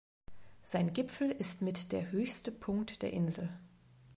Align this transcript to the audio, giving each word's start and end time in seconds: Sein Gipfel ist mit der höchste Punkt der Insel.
Sein 0.63 0.93
Gipfel 0.93 1.29
ist 1.29 1.61
mit 1.61 1.91
der 1.91 2.09
höchste 2.09 2.51
Punkt 2.51 3.03
der 3.03 3.13
Insel. 3.13 3.49